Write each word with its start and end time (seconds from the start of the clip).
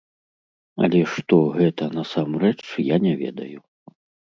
Але 0.87 1.01
што 1.13 1.37
гэта, 1.59 1.93
насамрэч, 2.01 2.59
я 2.89 2.97
не 3.09 3.13
ведаю. 3.25 3.59